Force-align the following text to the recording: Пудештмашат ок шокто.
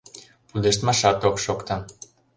Пудештмашат 0.49 1.17
ок 1.29 1.35
шокто. 1.45 1.75